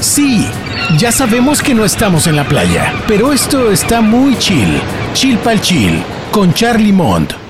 Sí, 0.00 0.46
ya 0.96 1.10
sabemos 1.10 1.60
que 1.60 1.74
no 1.74 1.84
estamos 1.84 2.28
en 2.28 2.36
la 2.36 2.44
playa, 2.44 2.92
pero 3.08 3.32
esto 3.32 3.70
está 3.72 4.00
muy 4.00 4.36
chill. 4.38 4.80
Chill 5.12 5.36
pal 5.38 5.60
chill, 5.60 6.00
con 6.30 6.54
Charlie 6.54 6.92
Mont. 6.92 7.47